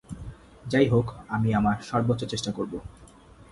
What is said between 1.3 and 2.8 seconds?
আমি আমার সর্বোচ্চ চেষ্টা করবো।